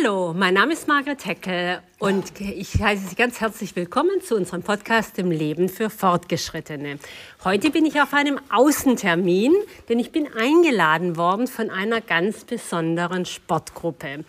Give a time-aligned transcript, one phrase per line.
[0.00, 4.62] Hallo, mein Name ist Margret Heckel und ich heiße Sie ganz herzlich willkommen zu unserem
[4.62, 6.98] Podcast Im Leben für Fortgeschrittene.
[7.42, 9.54] Heute bin ich auf einem Außentermin,
[9.88, 14.24] denn ich bin eingeladen worden von einer ganz besonderen Sportgruppe.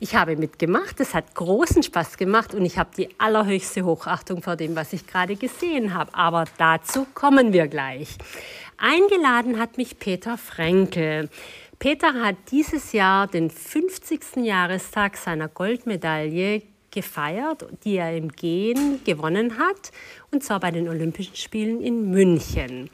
[0.00, 4.56] Ich habe mitgemacht, es hat großen Spaß gemacht und ich habe die allerhöchste Hochachtung vor
[4.56, 6.14] dem, was ich gerade gesehen habe.
[6.14, 8.18] Aber dazu kommen wir gleich.
[8.78, 11.30] Eingeladen hat mich Peter Frenkel.
[11.78, 14.36] Peter hat dieses Jahr den 50.
[14.36, 19.92] Jahrestag seiner Goldmedaille gefeiert, die er im Gehen gewonnen hat,
[20.30, 22.88] und zwar bei den Olympischen Spielen in München.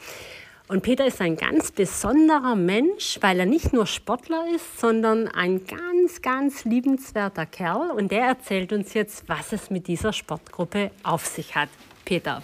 [0.67, 5.65] Und Peter ist ein ganz besonderer Mensch, weil er nicht nur Sportler ist, sondern ein
[5.67, 7.91] ganz, ganz liebenswerter Kerl.
[7.91, 11.69] Und der erzählt uns jetzt, was es mit dieser Sportgruppe auf sich hat.
[12.05, 12.43] Peter,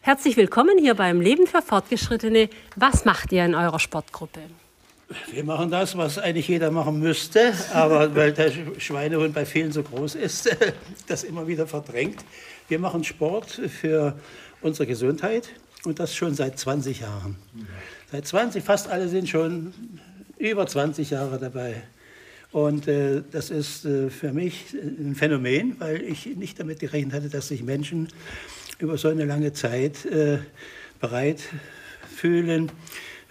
[0.00, 2.48] herzlich willkommen hier beim Leben für Fortgeschrittene.
[2.76, 4.40] Was macht ihr in eurer Sportgruppe?
[5.30, 9.82] Wir machen das, was eigentlich jeder machen müsste, aber weil der Schweinehund bei vielen so
[9.82, 10.54] groß ist,
[11.06, 12.24] das immer wieder verdrängt.
[12.68, 14.18] Wir machen Sport für
[14.60, 15.48] unsere Gesundheit
[15.84, 17.36] und das schon seit 20 Jahren.
[18.12, 19.72] Seit 20, fast alle sind schon
[20.36, 21.82] über 20 Jahre dabei.
[22.52, 27.28] Und äh, das ist äh, für mich ein Phänomen, weil ich nicht damit gerechnet hatte,
[27.30, 28.08] dass sich Menschen
[28.78, 30.38] über so eine lange Zeit äh,
[31.00, 31.40] bereit
[32.14, 32.70] fühlen,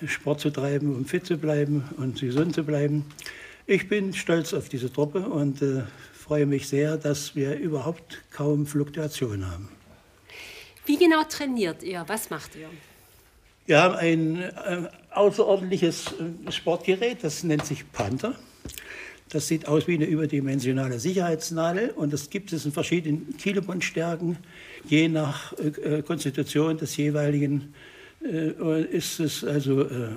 [0.06, 3.06] Sport zu treiben, um fit zu bleiben und gesund zu bleiben.
[3.66, 8.66] Ich bin stolz auf diese Truppe und äh, freue mich sehr, dass wir überhaupt kaum
[8.66, 9.70] Fluktuation haben.
[10.86, 12.04] Wie genau trainiert ihr?
[12.08, 12.70] Was macht ihr?
[13.66, 16.14] Wir haben ein äh, außerordentliches
[16.48, 18.36] äh, Sportgerät, das nennt sich Panther.
[19.30, 24.38] Das sieht aus wie eine überdimensionale Sicherheitsnadel und das gibt es in verschiedenen Kilobandstärken,
[24.86, 27.74] je nach äh, Konstitution des jeweiligen
[28.92, 30.10] ist es also äh,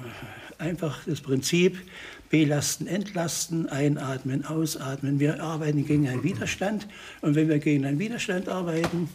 [0.58, 1.78] einfach das Prinzip,
[2.28, 5.18] belasten, entlasten, einatmen, ausatmen.
[5.18, 6.86] Wir arbeiten gegen einen Widerstand
[7.20, 9.08] und wenn wir gegen einen Widerstand arbeiten,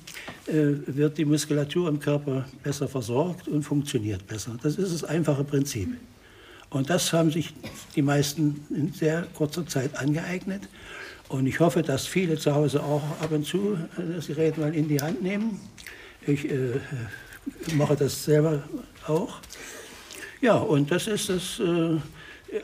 [0.47, 4.57] äh, wird die Muskulatur im Körper besser versorgt und funktioniert besser.
[4.61, 5.89] Das ist das einfache Prinzip.
[6.69, 7.53] Und das haben sich
[7.95, 10.67] die meisten in sehr kurzer Zeit angeeignet.
[11.29, 13.77] Und ich hoffe, dass viele zu Hause auch ab und zu
[14.15, 15.59] das Gerät mal in die Hand nehmen.
[16.27, 16.73] Ich äh,
[17.75, 18.63] mache das selber
[19.07, 19.39] auch.
[20.41, 21.97] Ja, und das ist das, äh,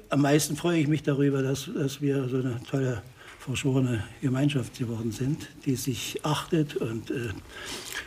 [0.10, 3.02] am meisten freue ich mich darüber, dass, dass wir so eine tolle
[3.40, 7.30] verschworene Gemeinschaft geworden sind, die sich achtet und äh,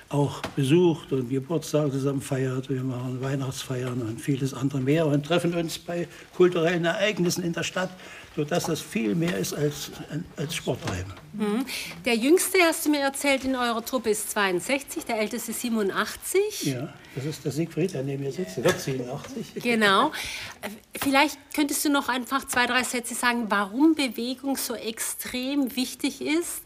[0.09, 2.71] auch besucht und Geburtstage zusammen feiert.
[2.71, 7.65] Wir machen Weihnachtsfeiern und vieles andere mehr und treffen uns bei kulturellen Ereignissen in der
[7.65, 7.91] Stadt
[8.37, 9.91] sodass das viel mehr ist als,
[10.37, 11.13] als Sporttreiben.
[11.33, 11.65] Mhm.
[12.05, 16.41] Der Jüngste, hast du mir erzählt, in eurer Truppe ist 62, der Älteste 87.
[16.65, 19.47] Ja, das ist der Siegfried, der neben mir sitzt, der wird 87.
[19.63, 20.13] Genau.
[21.01, 26.63] Vielleicht könntest du noch einfach zwei, drei Sätze sagen, warum Bewegung so extrem wichtig ist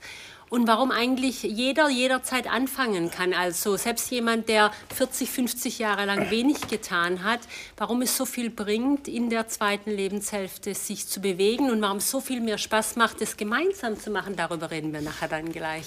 [0.51, 3.33] und warum eigentlich jeder jederzeit anfangen kann.
[3.33, 7.41] Also selbst jemand, der 40, 50 Jahre lang wenig getan hat,
[7.77, 12.11] warum es so viel bringt, in der zweiten Lebenshälfte sich zu bewegen und warum es
[12.11, 15.87] so viel mehr Spaß macht, es gemeinsam zu machen, darüber reden wir nachher dann gleich.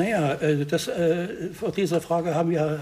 [0.00, 2.80] Naja, äh, das, äh, vor dieser Frage haben wir,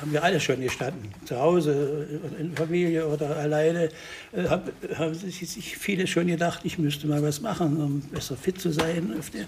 [0.00, 1.14] haben wir alle schon gestanden.
[1.24, 3.90] Zu Hause, in Familie oder alleine
[4.32, 8.60] äh, haben, haben sich viele schon gedacht, ich müsste mal was machen, um besser fit
[8.60, 9.44] zu sein, auf die,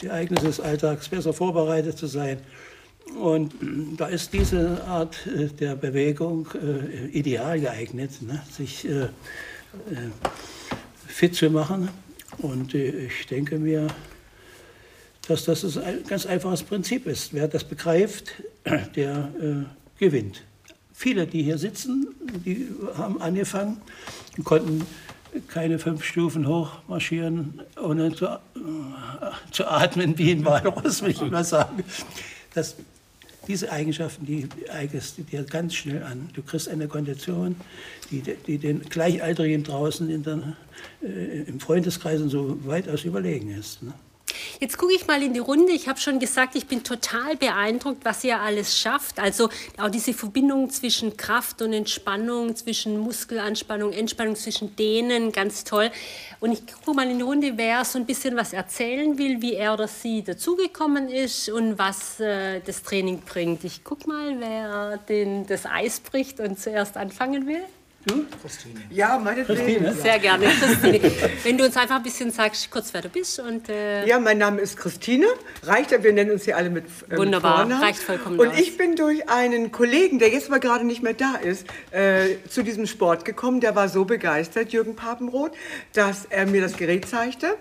[0.00, 2.38] die Ereignisse des Alltags besser vorbereitet zu sein.
[3.20, 3.52] Und
[3.98, 5.16] da ist diese Art
[5.60, 6.48] der Bewegung
[7.12, 8.42] ideal geeignet, ne?
[8.50, 8.84] sich
[11.06, 11.88] fit zu machen.
[12.38, 13.86] Und ich denke mir,
[15.26, 17.32] dass das ein ganz einfaches Prinzip ist.
[17.34, 18.34] Wer das begreift,
[18.96, 20.42] der äh, gewinnt.
[20.92, 22.08] Viele, die hier sitzen,
[22.44, 23.78] die haben angefangen
[24.36, 24.86] und konnten
[25.48, 28.38] keine fünf Stufen hoch marschieren, ohne zu, äh,
[29.50, 31.84] zu atmen wie ein Walrus, will ich mal sagen.
[32.54, 32.76] Das,
[33.46, 36.30] diese Eigenschaften, die eignest du dir ganz schnell an.
[36.32, 37.56] Du kriegst eine Kondition,
[38.10, 40.56] die, die den Gleichaltrigen draußen der,
[41.02, 43.82] äh, im Freundeskreis und so weitaus überlegen ist.
[43.82, 43.92] Ne?
[44.58, 45.72] Jetzt gucke ich mal in die Runde.
[45.72, 49.18] Ich habe schon gesagt, ich bin total beeindruckt, was ihr alles schafft.
[49.18, 55.90] Also auch diese Verbindung zwischen Kraft und Entspannung, zwischen Muskelanspannung, Entspannung, zwischen Dehnen, ganz toll.
[56.40, 59.54] Und ich gucke mal in die Runde, wer so ein bisschen was erzählen will, wie
[59.54, 63.62] er oder sie dazugekommen ist und was äh, das Training bringt.
[63.64, 67.62] Ich gucke mal, wer den, das Eis bricht und zuerst anfangen will.
[68.06, 68.24] Du?
[68.40, 68.80] Christine.
[68.90, 69.92] Ja, meinetwegen.
[69.94, 71.00] Sehr gerne, Christine.
[71.42, 73.68] Wenn du uns einfach ein bisschen sagst, kurz wer du bist und...
[73.68, 75.26] Äh ja, mein Name ist Christine.
[75.64, 77.82] Reicht, wir nennen uns hier alle mit äh, Wunderbar, Vornamen.
[77.82, 78.58] reicht vollkommen Und aus.
[78.60, 82.62] ich bin durch einen Kollegen, der jetzt mal gerade nicht mehr da ist, äh, zu
[82.62, 83.60] diesem Sport gekommen.
[83.60, 85.52] Der war so begeistert, Jürgen Papenroth,
[85.92, 87.56] dass er mir das Gerät zeigte.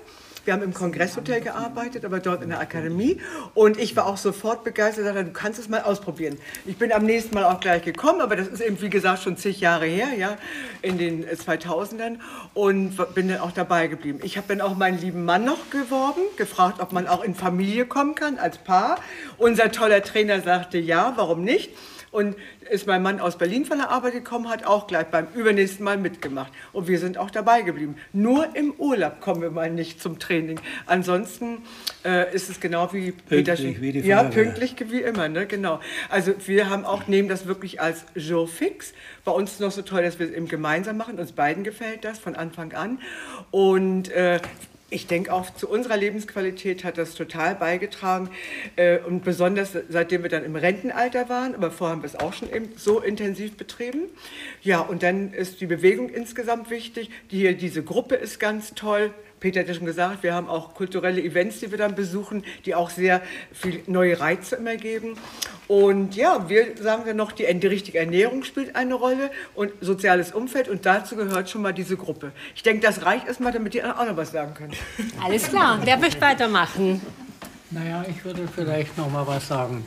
[0.46, 3.20] Wir haben im Kongresshotel gearbeitet, aber dort in der Akademie.
[3.56, 6.38] Und ich war auch sofort begeistert, dachte, du kannst es mal ausprobieren.
[6.66, 9.38] Ich bin am nächsten Mal auch gleich gekommen, aber das ist eben, wie gesagt, schon
[9.38, 10.38] zig Jahre her, ja,
[10.84, 12.20] in den 2000ern
[12.54, 14.20] und bin dann auch dabei geblieben.
[14.22, 17.88] Ich habe dann auch meinen lieben Mann noch geworben, gefragt, ob man auch in Familie
[17.88, 19.00] kommen kann, als Paar.
[19.40, 21.72] Unser toller Trainer sagte, ja, warum nicht?
[22.16, 22.38] Und
[22.72, 25.98] ist mein Mann aus Berlin von der Arbeit gekommen, hat auch gleich beim übernächsten Mal
[25.98, 26.50] mitgemacht.
[26.72, 27.98] Und wir sind auch dabei geblieben.
[28.14, 30.58] Nur im Urlaub kommen wir mal nicht zum Training.
[30.86, 31.64] Ansonsten
[32.06, 35.46] äh, ist es genau wie Peter wie die Ja, pünktlich wie immer, ne?
[35.46, 35.82] genau.
[36.10, 38.94] Also wir haben auch, nehmen das wirklich als Jour fix.
[39.26, 41.20] Bei uns ist es noch so toll, dass wir es eben gemeinsam machen.
[41.20, 43.00] Uns beiden gefällt das von Anfang an.
[43.52, 44.40] Und äh,
[44.90, 48.30] ich denke auch zu unserer Lebensqualität hat das total beigetragen
[48.76, 52.34] äh, und besonders seitdem wir dann im Rentenalter waren, aber vorher haben wir es auch
[52.34, 54.04] schon so intensiv betrieben.
[54.62, 57.10] Ja, und dann ist die Bewegung insgesamt wichtig.
[57.32, 59.12] Die diese Gruppe ist ganz toll.
[59.46, 62.74] Peter hat ja schon gesagt, wir haben auch kulturelle Events, die wir dann besuchen, die
[62.74, 63.22] auch sehr
[63.54, 65.20] viel neue Reize immer geben.
[65.68, 70.32] Und ja, wir sagen dann noch, die, die richtige Ernährung spielt eine Rolle und soziales
[70.32, 72.32] Umfeld und dazu gehört schon mal diese Gruppe.
[72.56, 74.74] Ich denke, das reicht erstmal, damit die auch noch was sagen können.
[75.24, 77.00] Alles klar, wer möchte weitermachen?
[77.70, 79.86] Naja, ich würde vielleicht noch mal was sagen.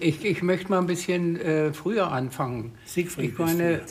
[0.00, 2.72] Ich, ich möchte mal ein bisschen äh, früher anfangen.
[2.86, 3.34] Siegfried.
[3.34, 3.82] Ich meine,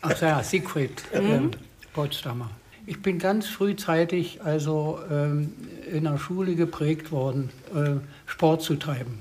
[0.00, 1.50] ach ja, Siegfried mhm.
[1.52, 1.56] äh,
[1.92, 2.50] Potsdamer.
[2.88, 5.52] Ich bin ganz frühzeitig also ähm,
[5.92, 9.18] in der Schule geprägt worden, äh, Sport zu treiben.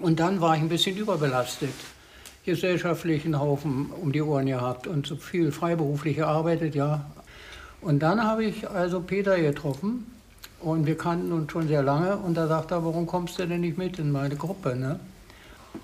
[0.00, 1.70] Und dann war ich ein bisschen überbelastet.
[2.44, 7.08] Gesellschaftlichen Haufen um die Ohren gehabt und so viel freiberuflich gearbeitet, ja.
[7.80, 10.04] Und dann habe ich also Peter getroffen
[10.58, 13.60] und wir kannten uns schon sehr lange und da sagte er, warum kommst du denn
[13.60, 14.74] nicht mit in meine Gruppe?
[14.74, 14.98] Ne?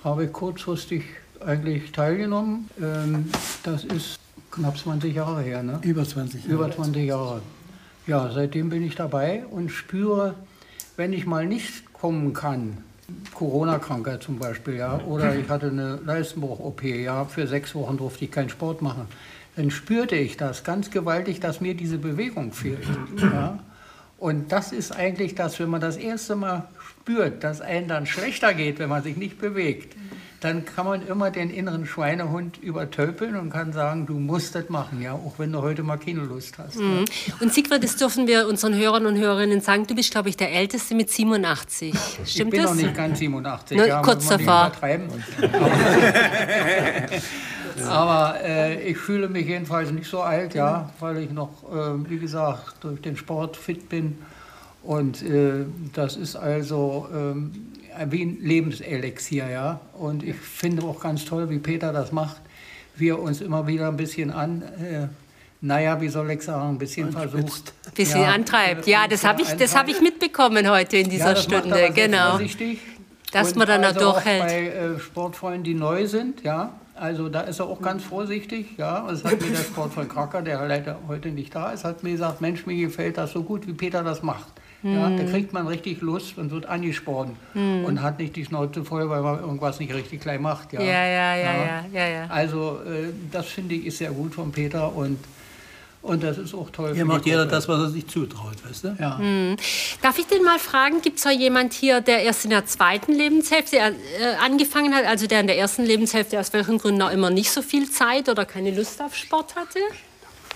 [0.02, 1.04] Habe ich kurzfristig
[1.38, 2.68] eigentlich teilgenommen.
[2.82, 3.30] Ähm,
[3.62, 4.18] das ist
[4.52, 5.80] knapp 20 Jahre her, ne?
[5.82, 6.54] Über 20 Jahre.
[6.54, 7.42] Über 20 Jahre.
[8.06, 10.34] Ja, seitdem bin ich dabei und spüre,
[10.96, 12.78] wenn ich mal nicht kommen kann,
[13.34, 18.30] Corona-Krankheit zum Beispiel, ja, oder ich hatte eine Leistenbruch-OP, ja, für sechs Wochen durfte ich
[18.30, 19.06] keinen Sport machen,
[19.56, 22.84] dann spürte ich das ganz gewaltig, dass mir diese Bewegung fehlt.
[23.20, 23.58] Ja.
[24.22, 26.68] Und das ist eigentlich das, wenn man das erste Mal
[27.00, 29.96] spürt, dass einem dann schlechter geht, wenn man sich nicht bewegt
[30.42, 35.00] dann kann man immer den inneren Schweinehund übertölpeln und kann sagen, du musst das machen,
[35.00, 36.78] ja, auch wenn du heute mal keine Lust hast.
[36.78, 37.04] Mhm.
[37.26, 37.34] Ja.
[37.40, 40.52] Und Sigrid, das dürfen wir unseren Hörern und Hörerinnen sagen, du bist, glaube ich, der
[40.52, 41.94] Älteste mit 87.
[42.24, 42.74] Stimmt ich bin das?
[42.74, 43.76] noch nicht ganz 87.
[43.76, 44.72] Nur ja, kurz davor.
[47.88, 52.18] Aber äh, ich fühle mich jedenfalls nicht so alt, ja, weil ich noch, äh, wie
[52.18, 54.11] gesagt, durch den Sport fit bin.
[54.82, 57.52] Und äh, das ist also ähm,
[58.08, 59.80] wie ein Lebenselixier, ja.
[59.92, 62.36] Und ich finde auch ganz toll, wie Peter das macht,
[62.96, 65.06] wie er uns immer wieder ein bisschen an, äh,
[65.60, 67.72] naja, wie soll ich sagen, ein bisschen versucht.
[67.86, 68.86] Ein bisschen ja, antreibt.
[68.88, 72.40] Ja, das habe ich, hab ich mitbekommen heute in dieser ja, Stunde, genau.
[73.30, 74.42] Dass man dann also durchhält.
[74.42, 79.10] bei äh, Sportfreunden, die neu sind, ja, also da ist er auch ganz vorsichtig, ja.
[79.10, 82.40] Es hat mir der Sportfreund Kracker, der leider heute nicht da ist, hat mir gesagt,
[82.40, 84.52] Mensch, mir gefällt das so gut, wie Peter das macht.
[84.84, 85.28] Ja, da hm.
[85.28, 87.84] kriegt man richtig Lust und wird angespornt hm.
[87.84, 90.72] und hat nicht die Schnauze voll, weil man irgendwas nicht richtig klein macht.
[90.72, 91.54] Ja, ja, ja, ja.
[91.54, 92.26] ja, ja, ja.
[92.28, 95.18] Also äh, das finde ich ist sehr gut von Peter und
[96.02, 96.94] und das ist auch toll.
[96.94, 98.96] Hier macht jeder das, was er sich zutraut, weißt du?
[98.98, 99.18] Ja.
[99.18, 99.56] Hm.
[100.02, 103.12] Darf ich denn mal fragen, gibt es da jemand hier, der erst in der zweiten
[103.12, 103.92] Lebenshälfte äh,
[104.44, 107.62] angefangen hat, also der in der ersten Lebenshälfte aus welchen Gründen auch immer nicht so
[107.62, 109.78] viel Zeit oder keine Lust auf Sport hatte?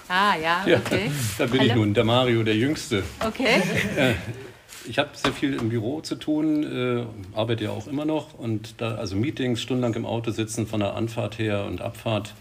[0.08, 1.06] Ah, ja, okay.
[1.06, 1.70] Ja, da bin Hallo?
[1.70, 3.02] ich nun, der Mario, der Jüngste.
[3.24, 3.62] Okay.
[3.96, 4.14] Äh,
[4.88, 8.34] ich habe sehr viel im Büro zu tun, äh, arbeite ja auch immer noch.
[8.34, 12.34] Und da, also Meetings, stundenlang im Auto sitzen, von der Anfahrt her und Abfahrt.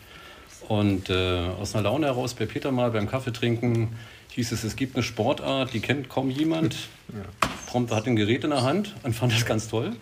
[0.67, 3.95] Und äh, aus einer Laune heraus bei Peter mal beim Kaffee trinken
[4.35, 6.75] hieß es, es gibt eine Sportart, die kennt kaum jemand.
[7.13, 7.21] Ja.
[7.67, 9.95] Prompt hat ein Gerät in der Hand und fand das ganz toll.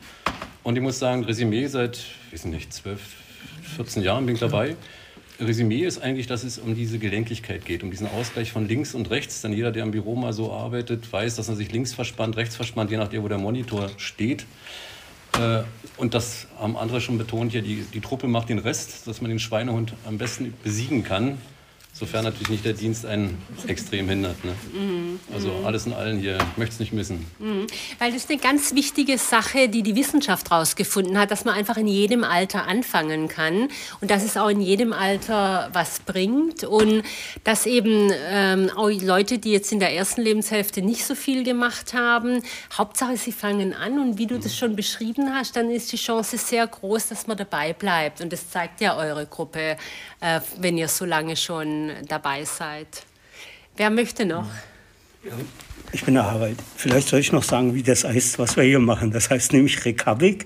[0.64, 2.00] Und ich muss sagen, Resümee seit,
[2.32, 3.02] weiß nicht, 12,
[3.76, 4.78] 14 Jahren bin ich dabei.
[5.38, 9.10] Resümee ist eigentlich, dass es um diese Gelenkigkeit geht, um diesen Ausgleich von links und
[9.10, 9.42] rechts.
[9.42, 12.56] Denn jeder, der im Büro mal so arbeitet, weiß, dass er sich links verspannt, rechts
[12.56, 14.46] verspannt, je nachdem, wo der Monitor steht.
[15.40, 15.64] Äh,
[15.98, 19.30] und das haben andere schon betont hier, die, die Truppe macht den Rest, dass man
[19.30, 21.38] den Schweinehund am besten besiegen kann.
[21.96, 24.44] Sofern natürlich nicht der Dienst einen extrem hindert.
[24.44, 24.56] Ne?
[24.74, 25.20] Mhm.
[25.32, 27.24] Also alles in allem hier, ich möchte es nicht missen.
[27.38, 27.68] Mhm.
[28.00, 31.78] Weil das ist eine ganz wichtige Sache, die die Wissenschaft herausgefunden hat, dass man einfach
[31.78, 33.68] in jedem Alter anfangen kann
[34.02, 37.04] und dass es auch in jedem Alter was bringt und
[37.44, 41.94] dass eben ähm, auch Leute, die jetzt in der ersten Lebenshälfte nicht so viel gemacht
[41.94, 42.42] haben,
[42.76, 44.42] Hauptsache sie fangen an und wie du mhm.
[44.42, 48.34] das schon beschrieben hast, dann ist die Chance sehr groß, dass man dabei bleibt und
[48.34, 49.78] das zeigt ja eure Gruppe,
[50.22, 53.06] äh, wenn ihr so lange schon dabei seid.
[53.76, 54.48] Wer möchte noch?
[55.24, 55.32] Ja,
[55.92, 56.58] Ich bin der Harald.
[56.76, 59.12] Vielleicht soll ich noch sagen, wie das heißt, was wir hier machen.
[59.12, 60.46] Das heißt nämlich Rekabik.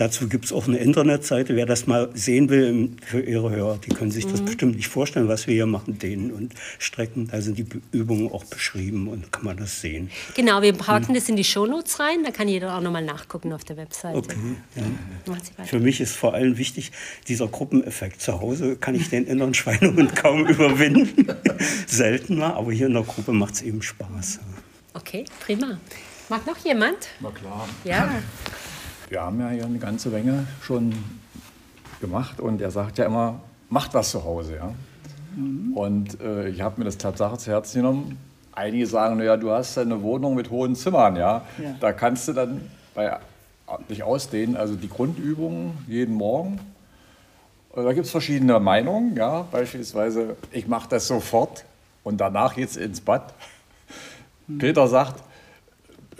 [0.00, 1.56] Dazu gibt es auch eine Internetseite.
[1.56, 4.46] Wer das mal sehen will für Ihre Hörer, die können sich das mhm.
[4.46, 7.28] bestimmt nicht vorstellen, was wir hier machen, dehnen und strecken.
[7.30, 10.10] Da sind die Übungen auch beschrieben und kann man das sehen.
[10.34, 11.14] Genau, wir packen hm.
[11.16, 12.24] das in die Shownotes rein.
[12.24, 14.16] Da kann jeder auch nochmal nachgucken auf der Webseite.
[14.16, 14.36] Okay.
[14.74, 15.64] Ja.
[15.66, 16.92] Für mich ist vor allem wichtig
[17.28, 18.22] dieser Gruppeneffekt.
[18.22, 21.26] Zu Hause kann ich den inneren Schweinehund kaum überwinden.
[21.86, 24.40] Selten mal, aber hier in der Gruppe macht es eben Spaß.
[24.94, 25.78] Okay, prima.
[26.30, 27.08] Mag noch jemand?
[27.20, 27.68] Na klar.
[27.84, 28.22] Ja.
[29.10, 30.94] Wir haben ja hier eine ganze Menge schon
[32.00, 34.54] gemacht und er sagt ja immer, macht was zu Hause.
[34.54, 34.72] Ja?
[35.34, 35.76] Mhm.
[35.76, 38.18] Und äh, ich habe mir das Tatsache zu Herzen genommen.
[38.52, 41.42] Einige sagen, naja, du hast eine Wohnung mit hohen Zimmern, ja.
[41.60, 41.74] ja.
[41.80, 42.60] Da kannst du dann
[42.94, 43.18] bei,
[43.88, 46.60] nicht ausdehnen, also die Grundübungen jeden Morgen.
[47.74, 49.44] Da gibt es verschiedene Meinungen, ja.
[49.50, 51.64] Beispielsweise, ich mache das sofort
[52.04, 53.34] und danach geht es ins Bad.
[54.58, 55.20] Peter sagt,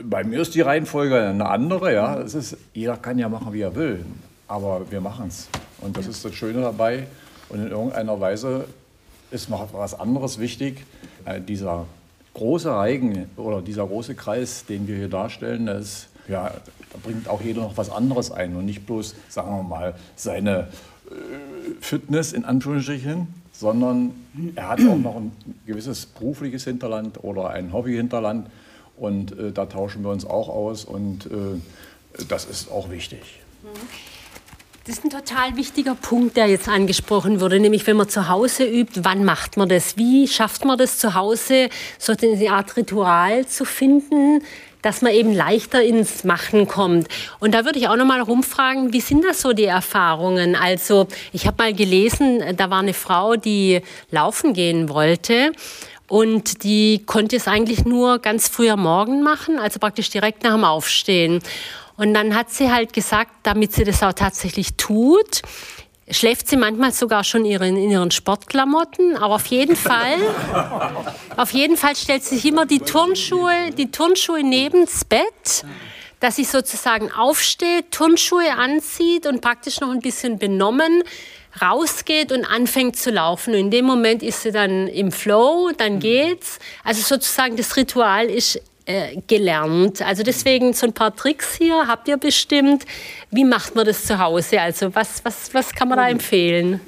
[0.04, 1.92] bei mir ist die Reihenfolge eine andere.
[1.92, 2.19] Ja.
[2.19, 4.04] Es ist, jeder kann ja machen, wie er will,
[4.49, 5.49] aber wir machen es.
[5.80, 7.07] Und das ist das Schöne dabei.
[7.49, 8.64] Und in irgendeiner Weise
[9.30, 10.85] ist noch was anderes wichtig.
[11.25, 11.87] Äh, dieser
[12.35, 16.50] große Reigen oder dieser große Kreis, den wir hier darstellen, das, ja,
[16.92, 20.69] da bringt auch jeder noch was anderes ein und nicht bloß, sagen wir mal, seine
[21.11, 21.14] äh,
[21.80, 24.12] Fitness in Anführungsstrichen, sondern
[24.54, 25.33] er hat auch noch ein
[25.66, 28.47] gewisses berufliches Hinterland oder ein Hobbyhinterland
[29.00, 33.21] und äh, da tauschen wir uns auch aus und äh, das ist auch wichtig.
[34.87, 38.64] Das ist ein total wichtiger Punkt, der jetzt angesprochen wurde, nämlich wenn man zu Hause
[38.64, 39.97] übt, wann macht man das?
[39.97, 44.42] Wie schafft man das zu Hause, so eine Art Ritual zu finden,
[44.83, 47.09] dass man eben leichter ins Machen kommt.
[47.38, 50.57] Und da würde ich auch noch mal rumfragen, wie sind das so die Erfahrungen?
[50.57, 55.52] Also ich habe mal gelesen, da war eine Frau, die laufen gehen wollte.
[56.11, 60.55] Und die konnte es eigentlich nur ganz früh am Morgen machen, also praktisch direkt nach
[60.55, 61.40] dem Aufstehen.
[61.97, 65.43] Und dann hat sie halt gesagt, damit sie das auch tatsächlich tut,
[66.11, 70.17] schläft sie manchmal sogar schon in ihren Sportklamotten, aber auf jeden Fall,
[71.37, 75.64] auf jeden Fall stellt sie sich immer die Turnschuhe, die Turnschuhe neben das Bett,
[76.20, 81.02] dass sie sozusagen aufsteht, Turnschuhe anzieht und praktisch noch ein bisschen benommen
[81.60, 83.54] rausgeht und anfängt zu laufen.
[83.54, 86.58] Und in dem Moment ist sie dann im Flow, dann geht's.
[86.84, 90.02] Also sozusagen das Ritual ist äh, gelernt.
[90.02, 92.84] Also deswegen so ein paar Tricks hier habt ihr bestimmt.
[93.30, 94.60] Wie macht man das zu Hause?
[94.60, 96.80] Also was, was, was kann man da empfehlen?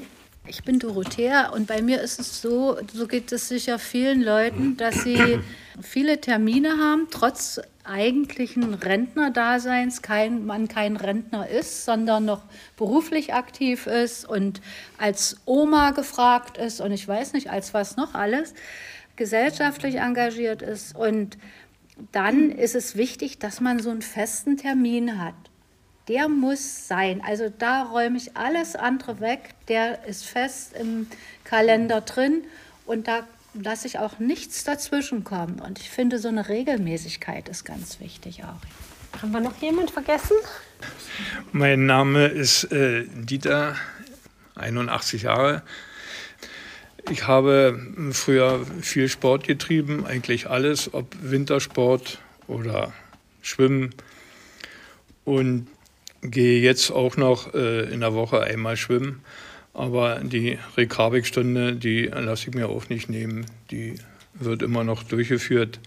[0.47, 4.77] Ich bin Dorothea und bei mir ist es so, so geht es sicher vielen Leuten,
[4.77, 5.39] dass sie
[5.81, 12.43] viele Termine haben, trotz eigentlichen Rentnerdaseins kein, man kein Rentner ist, sondern noch
[12.77, 14.61] beruflich aktiv ist und
[14.99, 18.55] als Oma gefragt ist und ich weiß nicht, als was noch alles,
[19.17, 21.37] gesellschaftlich engagiert ist und
[22.13, 25.35] dann ist es wichtig, dass man so einen festen Termin hat.
[26.09, 27.23] Der muss sein.
[27.25, 29.51] Also da räume ich alles andere weg.
[29.69, 31.07] Der ist fest im
[31.45, 32.43] Kalender drin
[32.87, 33.25] und da
[33.55, 35.61] lasse ich auch nichts dazwischen kommen.
[35.61, 39.21] Und ich finde, so eine Regelmäßigkeit ist ganz wichtig auch.
[39.21, 40.37] Haben wir noch jemand vergessen?
[41.53, 43.77] Mein Name ist äh, Dieter,
[44.55, 45.63] 81 Jahre.
[47.11, 47.79] Ich habe
[48.13, 52.93] früher viel Sport getrieben, eigentlich alles, ob Wintersport oder
[53.43, 53.95] Schwimmen.
[55.25, 55.67] Und
[56.23, 59.23] gehe jetzt auch noch äh, in der Woche einmal schwimmen.
[59.75, 63.47] Aber die Rekabik-Stunde, die lasse ich mir auch nicht nehmen.
[63.71, 63.95] Die
[64.35, 65.81] wird immer noch durchgeführt.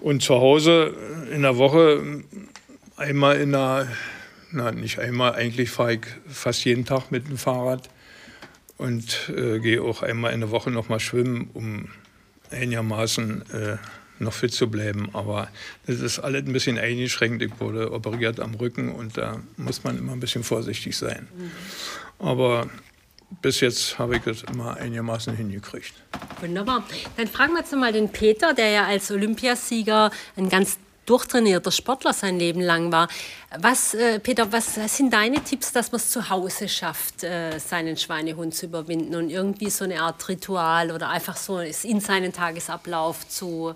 [0.00, 0.94] Und zu Hause
[1.32, 2.22] in der Woche
[2.96, 3.88] einmal in der,
[4.50, 7.88] na nicht einmal, eigentlich fahre ich fast jeden Tag mit dem Fahrrad
[8.78, 11.88] und äh, gehe auch einmal in der Woche noch mal schwimmen, um
[12.50, 13.76] einigermaßen äh,
[14.18, 15.08] noch fit zu bleiben.
[15.12, 15.48] Aber
[15.86, 17.42] das ist alles ein bisschen eingeschränkt.
[17.42, 21.28] Ich wurde operiert am Rücken und da muss man immer ein bisschen vorsichtig sein.
[22.18, 22.68] Aber
[23.40, 25.94] bis jetzt habe ich das immer einigermaßen hingekriegt.
[26.40, 26.84] Wunderbar.
[27.16, 32.12] Dann fragen wir jetzt mal den Peter, der ja als Olympiasieger ein ganz durchtrainierter Sportler
[32.12, 33.08] sein Leben lang war.
[33.58, 37.96] Was, äh, Peter, was sind deine Tipps, dass man es zu Hause schafft, äh, seinen
[37.96, 42.32] Schweinehund zu überwinden und irgendwie so eine Art Ritual oder einfach so es in seinen
[42.32, 43.74] Tagesablauf zu,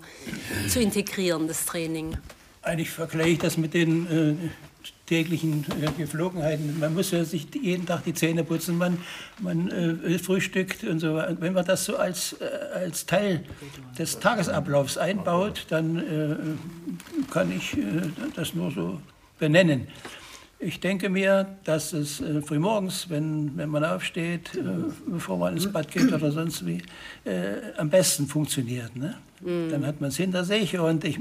[0.69, 2.17] zu integrieren, das Training?
[2.61, 4.49] Eigentlich vergleiche ich das mit den äh,
[5.07, 6.79] täglichen äh, Geflogenheiten.
[6.79, 8.99] Man muss ja sich jeden Tag die Zähne putzen, man,
[9.41, 11.19] man äh, frühstückt und so.
[11.19, 12.45] Und wenn man das so als, äh,
[12.75, 13.43] als Teil
[13.97, 17.81] des Tagesablaufs einbaut, dann äh, kann ich äh,
[18.35, 18.99] das nur so
[19.39, 19.87] benennen.
[20.59, 24.61] Ich denke mir, dass es äh, frühmorgens, wenn, wenn man aufsteht, äh,
[25.05, 26.81] bevor man ins Bad geht oder sonst wie,
[27.25, 28.95] äh, am besten funktioniert.
[28.95, 29.15] Ne?
[29.41, 29.69] Mhm.
[29.69, 31.19] Dann hat man es hinter sich und ich äh,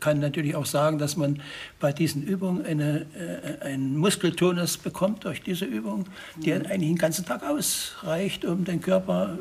[0.00, 1.40] kann natürlich auch sagen, dass man
[1.80, 6.04] bei diesen Übungen eine, äh, einen Muskeltonus bekommt durch diese Übung,
[6.44, 6.66] der Mhm.
[6.66, 9.38] eigentlich den ganzen Tag ausreicht, um den Körper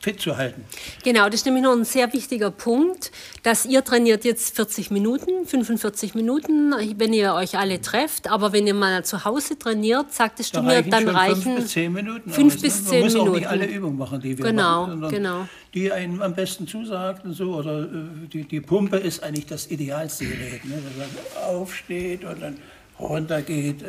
[0.00, 0.64] fit zu halten.
[1.02, 3.10] Genau, das ist nämlich noch ein sehr wichtiger Punkt,
[3.42, 8.30] dass ihr trainiert jetzt 40 Minuten, 45 Minuten, wenn ihr euch alle trefft.
[8.30, 11.68] Aber wenn ihr mal zu Hause trainiert, sagtest Da du mir, dann reichen fünf bis
[11.72, 12.30] zehn Minuten.
[12.30, 13.38] fünf bis zehn Man muss auch Minuten.
[13.38, 15.48] nicht alle Übungen machen, die wir Genau, machen, sondern genau.
[15.72, 17.54] die einem am besten zusagt und so.
[17.54, 17.86] Oder äh,
[18.32, 20.74] die, die Pumpe ist eigentlich das idealste Gerät, ne?
[20.82, 22.58] dass man aufsteht und dann
[22.98, 23.82] runtergeht.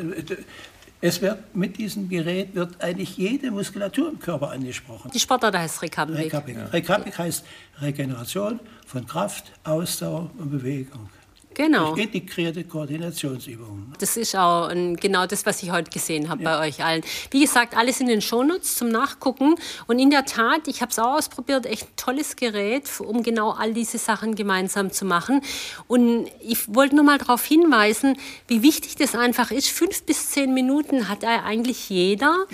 [1.00, 5.10] Es wird mit diesem Gerät wird eigentlich jede Muskulatur im Körper angesprochen.
[5.12, 6.18] Die Sportart heißt Recapwick.
[6.18, 6.72] Recapwic.
[6.72, 7.44] Recapwic heißt
[7.80, 11.10] Regeneration von Kraft, Ausdauer und Bewegung.
[11.56, 11.94] Genau.
[11.94, 13.94] Durch integrierte Koordinationsübungen.
[13.98, 14.68] Das ist auch
[15.00, 17.02] genau das, was ich heute gesehen habe bei euch allen.
[17.30, 19.54] Wie gesagt, alles in den Shownotes zum Nachgucken.
[19.86, 23.52] Und in der Tat, ich habe es auch ausprobiert, echt ein tolles Gerät, um genau
[23.52, 25.40] all diese Sachen gemeinsam zu machen.
[25.88, 29.68] Und ich wollte nur mal darauf hinweisen, wie wichtig das einfach ist.
[29.68, 32.44] Fünf bis zehn Minuten hat eigentlich jeder.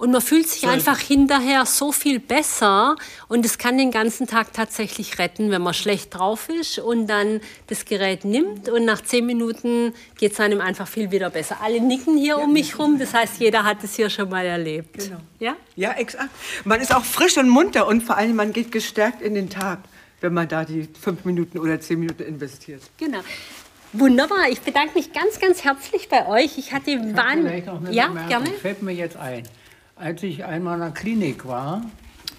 [0.00, 2.96] Und man fühlt sich einfach hinterher so viel besser
[3.28, 7.42] und es kann den ganzen Tag tatsächlich retten, wenn man schlecht drauf ist und dann
[7.66, 11.58] das Gerät nimmt und nach zehn Minuten geht es einem einfach viel wieder besser.
[11.62, 14.96] Alle nicken hier um mich rum, das heißt, jeder hat es hier schon mal erlebt.
[14.96, 15.20] Genau.
[15.38, 15.54] Ja?
[15.76, 16.30] Ja, exakt.
[16.64, 19.80] Man ist auch frisch und munter und vor allem man geht gestärkt in den Tag,
[20.22, 22.80] wenn man da die fünf Minuten oder zehn Minuten investiert.
[22.96, 23.20] Genau.
[23.92, 26.56] Wunderbar, ich bedanke mich ganz, ganz herzlich bei euch.
[26.56, 27.44] Ich hatte Vielleicht Wahn...
[27.66, 28.28] noch eine Ja, Bemerkung.
[28.30, 28.50] gerne.
[28.52, 29.42] Fällt mir jetzt ein.
[30.00, 31.82] Als ich einmal in der Klinik war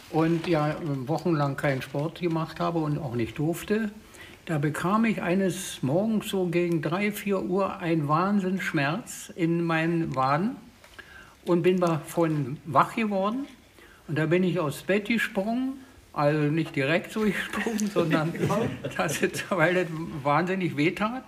[0.09, 0.75] und ja
[1.05, 3.91] wochenlang keinen Sport gemacht habe und auch nicht durfte,
[4.45, 10.55] da bekam ich eines Morgens so gegen 3, 4 Uhr einen Wahnsinnsschmerz in meinen Waden
[11.45, 13.45] und bin davon wach geworden.
[14.07, 15.73] Und da bin ich aufs Bett gesprungen,
[16.13, 18.33] also nicht direkt so gesprungen, sondern
[18.97, 19.87] das ist, weil das
[20.23, 21.25] wahnsinnig wehtat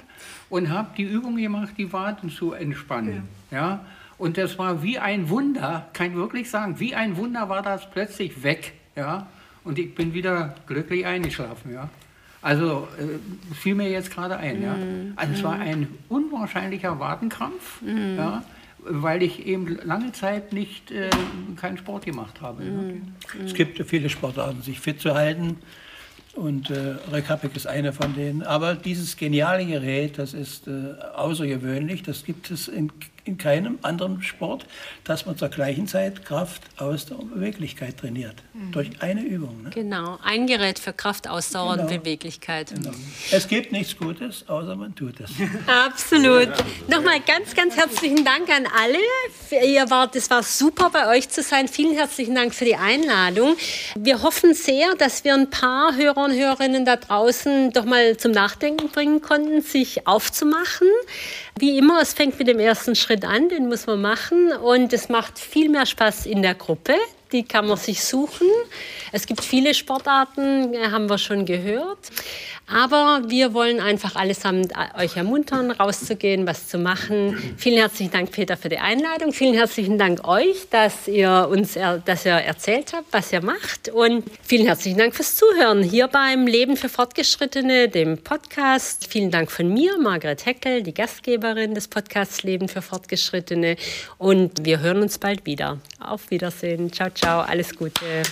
[0.49, 3.27] und habe die Übung gemacht, die Waden zu entspannen.
[3.51, 3.85] Ja.
[4.23, 7.91] Und das war wie ein Wunder, kann ich wirklich sagen, wie ein Wunder war das
[7.91, 8.71] plötzlich weg.
[8.95, 9.27] Ja.
[9.65, 11.73] Und ich bin wieder glücklich eingeschlafen.
[11.73, 11.89] Ja.
[12.41, 14.63] Also äh, fiel mir jetzt gerade ein.
[14.63, 14.77] Ja.
[15.17, 17.81] Also es war ein unwahrscheinlicher Wadenkrampf.
[18.17, 18.43] Ja
[18.85, 21.09] weil ich eben lange Zeit nicht äh,
[21.55, 22.65] keinen Sport gemacht habe.
[22.65, 23.01] ne?
[23.45, 25.55] Es gibt viele Sportarten, sich fit zu halten.
[26.35, 28.43] Und äh, Recapec ist eine von denen.
[28.43, 32.03] Aber dieses geniale Gerät, das ist äh, außergewöhnlich.
[32.03, 32.91] Das gibt es in,
[33.25, 34.65] in keinem anderen Sport,
[35.03, 38.35] dass man zur gleichen Zeit Kraft, Ausdauer und Beweglichkeit trainiert.
[38.71, 39.63] Durch eine Übung.
[39.63, 39.69] Ne?
[39.69, 41.99] Genau, ein Gerät für Kraft, Ausdauer und Genau.
[41.99, 42.73] Beweglichkeit.
[43.31, 45.31] Es gibt nichts Gutes, außer man tut es.
[45.85, 46.49] Absolut.
[46.87, 48.97] Nochmal ganz, ganz herzlichen Dank an alle.
[49.65, 51.67] Ihr wart, es war super bei euch zu sein.
[51.67, 53.55] Vielen herzlichen Dank für die Einladung.
[53.95, 58.31] Wir hoffen sehr, dass wir ein paar Hörer und Hörerinnen da draußen doch mal zum
[58.31, 60.87] Nachdenken bringen konnten, sich aufzumachen.
[61.59, 64.51] Wie immer, es fängt mit dem ersten Schritt an, den muss man machen.
[64.51, 66.95] Und es macht viel mehr Spaß in der Gruppe.
[67.33, 68.47] Die kann man sich suchen.
[69.11, 72.11] Es gibt viele Sportarten, äh, haben wir schon gehört.
[72.65, 77.55] Aber wir wollen einfach allesamt äh, euch ermuntern, rauszugehen, was zu machen.
[77.57, 79.33] Vielen herzlichen Dank, Peter, für die Einladung.
[79.33, 81.73] Vielen herzlichen Dank euch, dass ihr uns
[82.05, 83.89] dass ihr erzählt habt, was ihr macht.
[83.89, 89.07] Und vielen herzlichen Dank fürs Zuhören hier beim Leben für Fortgeschrittene, dem Podcast.
[89.09, 93.75] Vielen Dank von mir, Margret Heckel, die Gastgeberin des Podcasts Leben für Fortgeschrittene.
[94.17, 95.79] Und wir hören uns bald wieder.
[95.99, 96.91] Auf Wiedersehen.
[96.93, 98.23] Ciao, Ciao, alles Gute.